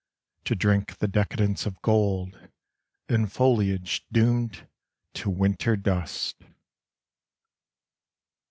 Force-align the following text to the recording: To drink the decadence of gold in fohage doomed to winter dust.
To 0.45 0.55
drink 0.55 0.97
the 0.97 1.07
decadence 1.07 1.67
of 1.67 1.79
gold 1.83 2.49
in 3.07 3.27
fohage 3.27 4.01
doomed 4.11 4.67
to 5.13 5.29
winter 5.29 5.75
dust. 5.75 6.37